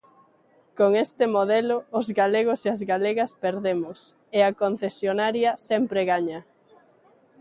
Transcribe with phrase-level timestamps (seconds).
[0.77, 3.99] Con este modelo, os galegos e as galegas perdemos,
[4.37, 6.39] e a concesionaria sempre gaña.